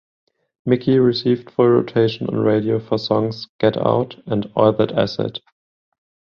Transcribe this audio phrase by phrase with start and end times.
[0.65, 5.41] Mickey received full rotation on radio for songs "Get Out" and "All That Acid".